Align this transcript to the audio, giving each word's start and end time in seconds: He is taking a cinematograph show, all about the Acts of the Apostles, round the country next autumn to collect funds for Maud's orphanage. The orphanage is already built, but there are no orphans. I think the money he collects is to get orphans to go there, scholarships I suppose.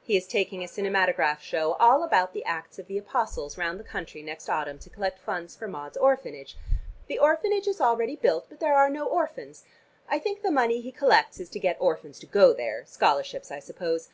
He 0.00 0.16
is 0.16 0.26
taking 0.26 0.64
a 0.64 0.68
cinematograph 0.68 1.42
show, 1.42 1.74
all 1.74 2.02
about 2.02 2.32
the 2.32 2.46
Acts 2.46 2.78
of 2.78 2.86
the 2.86 2.96
Apostles, 2.96 3.58
round 3.58 3.78
the 3.78 3.84
country 3.84 4.22
next 4.22 4.48
autumn 4.48 4.78
to 4.78 4.88
collect 4.88 5.18
funds 5.18 5.54
for 5.54 5.68
Maud's 5.68 5.98
orphanage. 5.98 6.56
The 7.08 7.18
orphanage 7.18 7.66
is 7.68 7.78
already 7.78 8.16
built, 8.16 8.46
but 8.48 8.58
there 8.58 8.74
are 8.74 8.88
no 8.88 9.04
orphans. 9.06 9.64
I 10.08 10.18
think 10.18 10.40
the 10.40 10.50
money 10.50 10.80
he 10.80 10.92
collects 10.92 11.38
is 11.40 11.50
to 11.50 11.60
get 11.60 11.76
orphans 11.78 12.18
to 12.20 12.26
go 12.26 12.54
there, 12.54 12.84
scholarships 12.86 13.50
I 13.50 13.58
suppose. 13.58 14.08